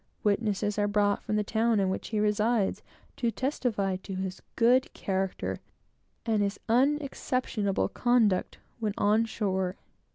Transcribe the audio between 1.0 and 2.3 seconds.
from the town in which he